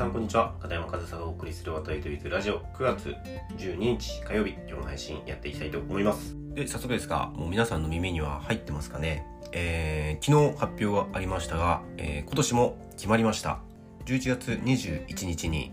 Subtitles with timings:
[0.00, 0.54] さんこんにちは。
[0.62, 2.60] 片山和沙がお送りする渡りというラジオ。
[2.74, 3.14] 9月
[3.58, 4.52] 12日火曜日。
[4.66, 6.34] 今日の配信やっていきたいと思います。
[6.54, 9.26] で早速ですがもう皆さんの耳には入ってますかね？
[9.52, 13.58] えー、昨日発表がありましたが、えー、今年も決まりました。
[14.06, 15.70] 11月21日に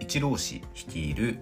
[0.00, 1.38] 一郎氏率いる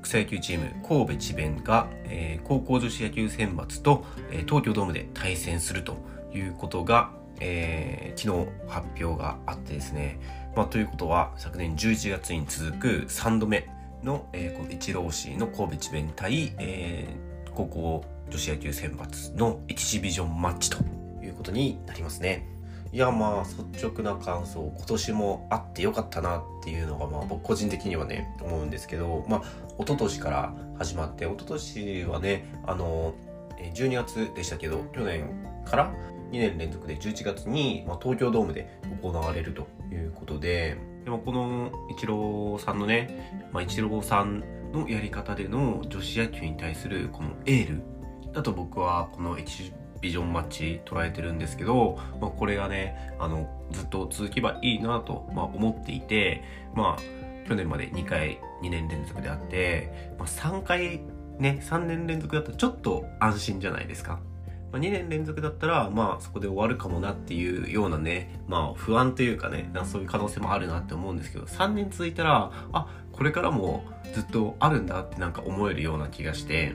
[0.00, 5.98] 草野球チーム神戸智弁が、えー、高校女子野球選抜と、えー、東京ドームで対戦すると
[6.34, 13.68] いうことが、えー、昨日発表があってですね、まあ、ということは昨年11月に続く3度目
[14.02, 20.78] の、えー、この一郎市の神戸智弁対、えー、高校女子野球選抜の1次ビジョンマッチと
[21.22, 22.48] いうことになりますね。
[22.90, 29.42] いやまあ率直な感想今年もあってよかったなっていうのがまあ僕個人的にはね思うんですけどまあ
[29.78, 33.12] 一昨年から始まって一昨年はねあの
[33.74, 35.28] 12月でしたけど去年
[35.66, 35.92] から
[36.30, 44.42] 2年連続で11月に、東京ドームで行われるということででもこのイチローさんのね、まあ、イチローさん
[44.72, 47.82] のやり方での女子野球に対するこのエール
[48.32, 56.42] だと僕はこの1ビジョンマッチ捉えてるんですけど、まあ、これがねあのずっと続けばいいなと、まあ、思っていて
[56.74, 61.00] まあ去年まで2回2年連続であって、まあ、3回
[61.38, 64.20] ね3年連続だとちょっと安心じゃないですか。
[64.72, 76.74] まあ、2年連続だったら、まあそこで終わるかもなっていうようなね、まあ不安というかね、そういう可能性もあるなって思うんですけど、3年続いたら、あ、これからもずっとあるんだってなんか思えるような気がして、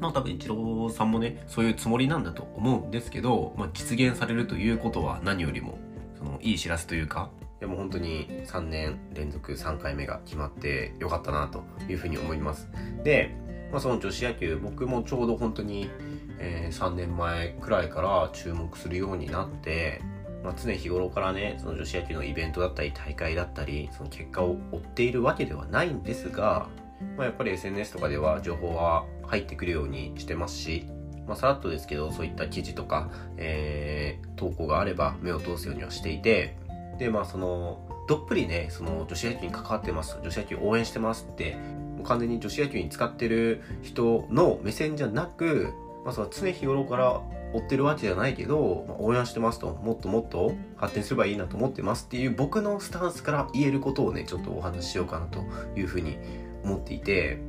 [0.00, 5.78] まあ多分一郎さんもね、そういうつもりなんだと思うんですけど、まあ実現されるということは何よりも、
[6.16, 12.68] そのいい知らせというか、でも本当に3年連続3回目が決まってよかったなというふうに思います。
[13.02, 13.34] で、
[13.72, 15.90] まあその女子野球、僕もちょうど本当に、
[16.38, 20.00] えー、3年前くらいから注目するようになって、
[20.42, 26.68] まあ、常日頃からね、その女子野球のイベントだったり大会だったり、その結果を追っているわけではないんですが、
[27.16, 30.86] まあ、やっぱり SNS とかでは情報は入ってくるようにしてますし、
[31.26, 36.56] まあ、さらっとですけど、そういった記事とか、えー、投稿があれば目を通すようにはしていて、
[36.98, 41.56] で、まあ、その、どっぷりね、その女子野球に関わってます、女子野球応援してますって、
[41.96, 45.74] もう完全に女子野球に使ってる人の目線じゃなく、
[46.08, 47.20] まあ、そ常日頃から
[47.52, 55.44] 追ってるわけじゃないけど、まあ、応援してますと、もっともっと発展すればいいなと思ってますっていう僕のスタンスから言えることをね、ちょっとお話ししようかなと
[55.78, 56.16] いうふうに
[56.64, 57.42] 思っていて、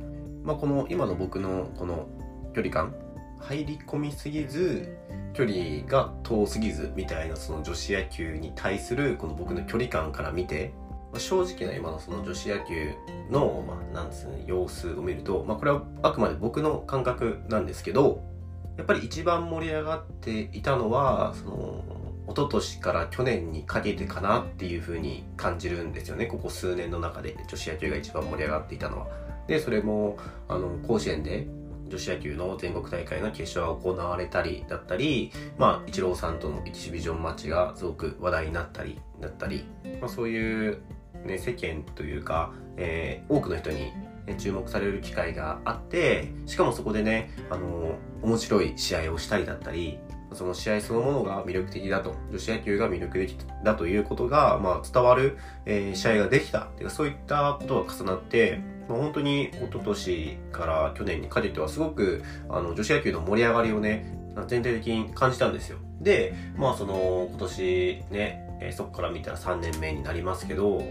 [0.44, 2.06] まあ、この今の僕のこの
[2.54, 2.94] 距離感、
[3.38, 4.94] 入り込みすぎず、
[5.32, 10.74] 距離が遠すぎずみたいなその女子野球に対するこの僕の距離感から見て、
[11.12, 12.92] まあ、正直な今のその女子野球
[13.30, 18.28] の、まあ、なんですね、様子を見ると、まあ、これはあくまで僕の感覚なんですけど、
[18.76, 21.84] やっぱり一番盛り上がっていたのは、その、
[22.28, 26.26] 一昨年から去年にかけてかなっていう風に感じるんですよね。
[26.26, 29.06] ここ数年の中で女子野球が一番盛り上がっていたのは。
[29.48, 30.16] で、それも、
[30.48, 31.48] あの、甲子園で
[31.90, 39.64] 女子野球の全国大会の決勝が行われたりだったり、まあ、イチローさんとのエキシビジョンマッチがすごく話題になったりだったり、
[40.00, 40.78] まあ、そういう、
[41.26, 43.92] ね、世間というか、えー、多くの人に
[44.38, 49.98] 注目される機会があって、しかもそこでね、あの、面白い試合をしたりだったり、
[50.32, 56.60] その試合そのものが魅力的だと、女子野球が魅力的だということが、まあ、伝わる、えー、試合ができた。
[56.60, 64.16] てかそういったことが重なって、まあ、本当に一昨年から去年にかけてはすごく、あの、女子野球の盛り上がりをね、
[64.46, 65.78] 全体的に感じたんですよ。
[66.00, 70.82] で、まあその、今年ね、えー、そこから見たら3年目になりますけど、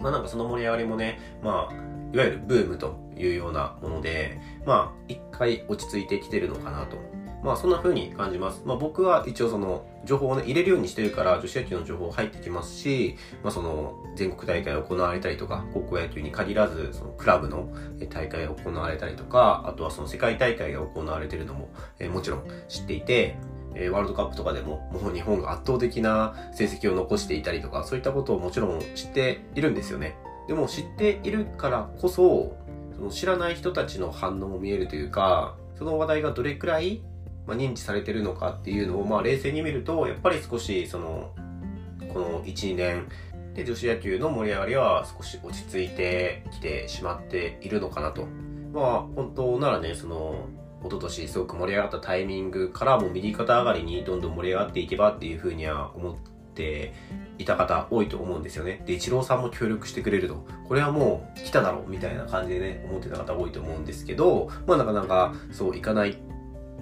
[0.00, 6.96] まあなんかその盛り上がりもね、まあ、いわゆるブームというようなもので、まあ、一回落ち着いてきてるのかなと。
[7.42, 8.62] まあ、そんな風に感じます。
[8.64, 17.68] まあ、僕は一応その、情報をね、入れるようにしてるから、女子野球の情報入ってきますし、まあ、その、全国大会が行われたりとか、高校野球に限らず、その、クラブの
[18.10, 21.68] 大会が行われたりとか、あとはその、世界大会が行われてるのも、
[21.98, 23.36] えー、もちろん知っていて、
[23.74, 30.16] え、ワールドカップとかでも、もう日本が圧倒的な成績を残していたりとか、そういったことをもちろん知っているんですよね。
[30.52, 32.54] でも知っているからこそ、
[32.94, 37.00] その知らない人たちの反応も見えるというか、その話題がどれくらい、
[37.46, 41.34] まあ、認知されてるのかっていうのを、まあ、冷静に見ると、やっぱり少し、その、
[42.12, 43.08] この1、2年
[43.54, 48.26] で女子野球の盛り上がりは少し落ち着いてきてしまっているのかなと。
[48.74, 50.50] まあ、本当ならね、その、
[50.82, 56.14] 一昨年すごく盛り上がったタイミングからも右肩上がりにどんどん盛り上がっていけばっていうふうには思っ
[56.54, 56.92] て
[57.38, 58.82] いた方多いと思うんですよね。
[58.86, 60.46] で、イチローさんも協力してくれると。
[60.68, 66.18] これはもう来ただろうみたいな感じでね、思ってた方多いと思うんですけど、まあなかなかそういかない、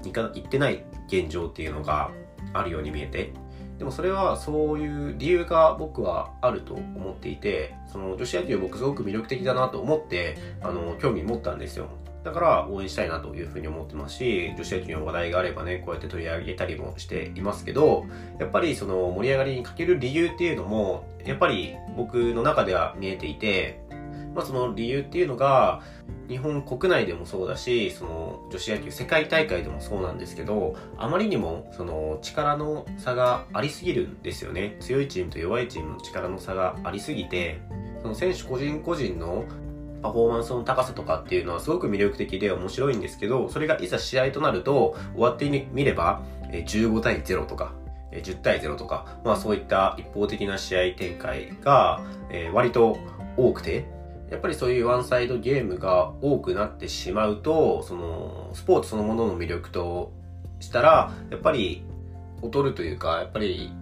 [0.05, 2.11] いか、いってない現状っていうのが
[2.53, 3.33] あるように見えて、
[3.79, 11.89] でもそれはそういう理由が僕はあると思っていて、その女子野球僕すごく魅力的だなと思って、あの、興味持ったんですよ。
[12.23, 18.05] だから応援したいなというふうに思ってますし、女子野球の話題があればね、こうやって取り上げたりもしていますけど、
[18.39, 23.81] やっぱりその盛り上がりに欠ける理由っていうのも、やっぱり僕の中では見えていて、
[24.35, 25.83] まあその理由っていうのが、
[26.29, 34.77] 日本国内でもそうだし、その女子野球世界大会でもそうなんですけど、あまりにもその力の差がありすぎるんですよね。
[34.79, 37.61] 強いチームと弱いチームの力の差がありすぎて、
[38.01, 39.45] その選手個人個人の
[40.03, 47.73] パフォーマンスの高さとかっていうのはすごく魅力的で面白いんですけど、それがいざ試合となると終わってみれば15対0とか
[48.13, 52.03] 10対0とか、まあそういった一方的な試合展開が
[52.53, 52.99] 割と
[53.37, 53.87] 多くて、
[54.31, 60.13] やっぱりそういうワンサイドゲームが多くなってしまうと、そのスポーツそのものの魅力と
[60.61, 61.85] したら、やっぱり
[62.43, 63.73] 劣るというか、やっぱり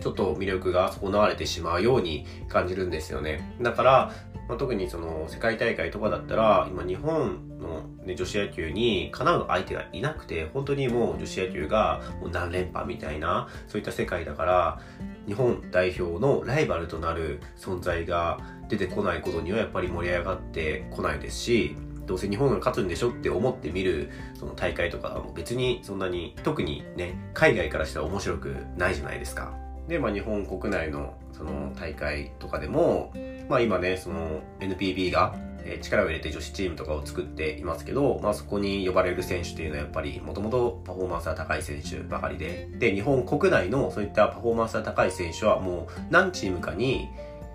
[0.00, 3.56] ちょっと魅力が損なわれてしまうように感じるんですよね。
[3.60, 4.12] だから、
[4.48, 14.80] まあ、特にその世界大会とかだったら、今日本の、ね、女子野球にかなう相手がいなくて、本当にもう女子野球がもう何連覇みたいな、そういった世界だから、
[15.26, 29.52] 日本代表のライバルとなる存在が出てこないことにはやっぱり盛り上がってこないですし、どうせ日本が勝つんでしょって思って見るその大会とかも別にそんなに特にね海外からしたら面白くないじゃないですか。
[29.88, 33.12] で、まあ、日本国内のその大会とかでも、
[33.48, 35.34] まあ、今ねその NPB が
[35.82, 47.08] 力を入れて女子チームとかを作っていますけど、まあ、そこに呼ばれる選手っていうのはやっぱりもともとパフォーマンスが高い選手ばかりでで日本国内のそういったパフォーマンスが高い選手はもう何チームかに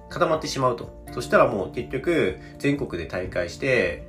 [0.10, 1.04] 固まってしまうと。
[1.12, 4.07] そしたらもう結局全国で大会して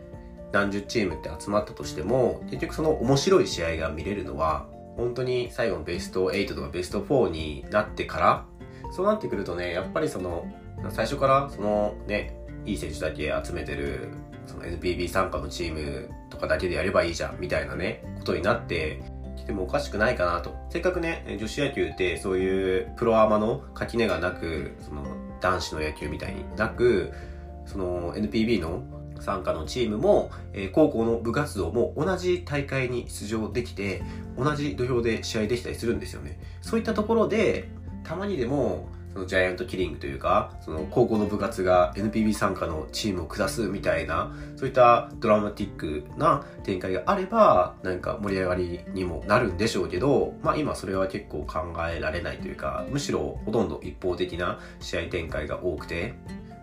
[0.52, 4.66] 何十チームって集まったとしても結局その面白い試合が見れるのは
[4.96, 8.46] 本当に最後のベスト8とかベスト4になってから、
[8.92, 10.46] そうなってくるとね、やっぱりその、
[10.90, 12.36] 最初からそのね、
[12.66, 14.08] いい選手だけ集めてる、
[14.46, 19.02] その NPB 参加のチームとかだけでやればいいじゃん、みたいなね、ことになって
[19.36, 20.54] きてもおかしくないかなと。
[20.70, 25.04] せっかくね、女子野球ってそういうプロアマの垣根がなく、その
[25.40, 27.12] 男子の野球みたいになく、
[27.66, 28.82] その NPB の
[29.20, 34.02] 参加のチームも、えー、高校の部活動も同じ大会に出場できて、
[34.36, 36.38] 同じ土俵で試合できたりするんですよね。
[36.60, 37.68] そういったところで、
[38.02, 56.14] たまにでも、そのジャイアントキリングというか、その高校の部活が NPB 参加のチームを下すみたいな、そういったドラマティックな展開があれば、なんか盛り上がりにもなるんでしょうけど、まあ今それは結構考えられないというか、むしろほとんど一方的な試合展開が多くて、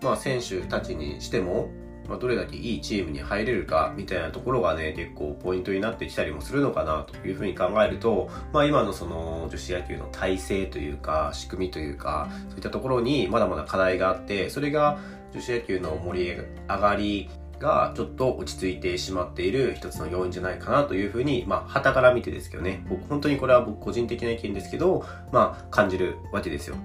[0.02, 1.70] まあ選手たちにしても、
[2.12, 15.00] まあ、どれだけいいチームに入れるかみたいなところがね、結構ポイントになってきたりもするのかなというふうに考えると、まあ今のその女子野球の体制というか、仕組みというか、そういったところにまだまだ課題があって、それが
[15.32, 17.30] 女子野球の盛り上がり
[17.60, 26.76] がちょっと落ち着いてしまっている一つの要因じゃないかなというふうに、まあ、旗から見てですけどね、僕、本当にこれは僕個人的な意見ですけど、まあ、感じるわけですよ。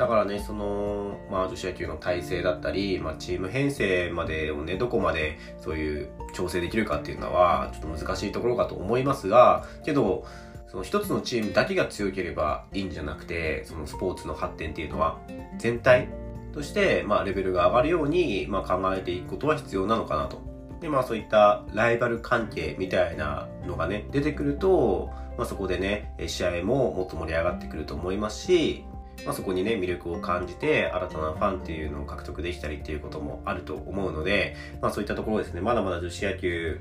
[0.00, 10.26] だからね、その、まあ、女子野球の体制だったり、まあ、チーム編成までをね、どこまでそういう調整できるかっていうのは、ちょっと難しいところかと思いますが、けど、
[10.68, 15.18] その一つのチームだけが強ければいいんじゃなくて、そのスポーツの発展っていうのは、
[15.58, 16.08] 全体
[16.54, 20.40] として、まあ、レベルが上がるように、まあ、考えていくことは必要なのかなと。
[20.80, 28.86] で、まあ、そういったライバル関係みたいなのがね、出てくると、まあ、そこでね、試合ももっと盛り上がってくると思いますし、
[29.24, 36.80] まあ、そこにね、魅力を感じて、新たなファンっていうのを獲得できたりっていうこともあると思うので、まあそういったところですね、まだまだ女子野球、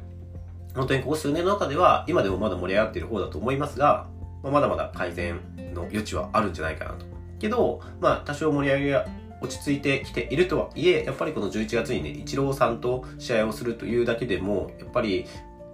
[0.76, 4.08] 本当にここ数年の中では、今でもまだ盛り上がっている方だと思いますが、
[4.44, 5.40] まあ、まだまだ改善
[5.74, 7.06] の余地はあるんじゃないかなと。
[7.40, 9.08] けど、まあ多少盛り上げが
[9.42, 15.26] 落ち着いてきているとはいえ、やっぱりこの11月にね、イチローさんと試合をするというだけでも、やっぱり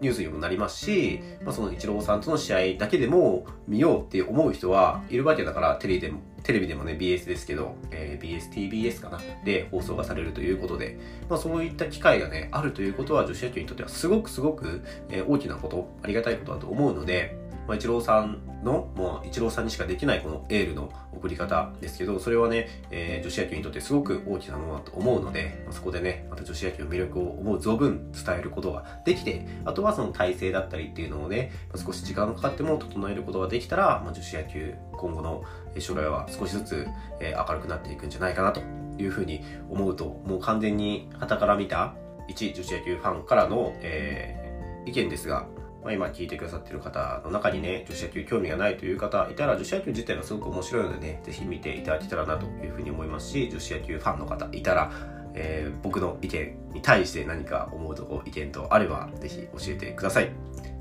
[0.02, 9.20] ニュースにもなりますし、まあ、そのイチローさんとの試合だけでも見ようって思う人はいるわけだから、テレビでも、テレビでもね、BS ですけど、えー、BS、TBS かな？
[9.44, 11.00] で放送がされるということで、
[11.30, 17.38] まあ、そういった機会がね、あるということは女子野球にとってはすごくすごく、えー、大きなこと、ありがたいことだと思うので、
[17.68, 35.44] まあ、イチローさんの、もう、イチローさんにしかできないこのエールの送り方ですけど、それはね、えー、女子野球にとってすごく大きなものだと思うので、まあ、そこでね、また女子野球の魅力を思う存分伝えることができて、あとはその体制だったりっていうのをね、まあ、少し時間がかかっても整えることができたら、まあ、女子野球、今後の
[35.80, 36.88] 将来は少しずつ、
[37.22, 38.62] え、明るくなっていくんじゃないかなと
[38.98, 41.94] いうふうに思うと、もう完全に旗から見た
[42.28, 45.48] 一女子野球ファンからの、えー、意見ですが、
[45.86, 54.92] まあ、今聞いてくださってる方の中にね、女子野球興味がないという方いたら、女子野球自体がすごく面白いのでね、ぜひ見ていただけたらなというふうに思いますし、女子野球ファンの方いたら、
[55.36, 60.32] えー、僕の意見に対して何か思うとこ、意見とあれば、ぜひ教えてください。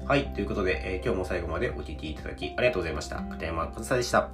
[0.07, 3.17] はい、ということで、えー、今日も最後までお聴きいただきありがとうございました。
[3.17, 4.31] 片山和沙でした。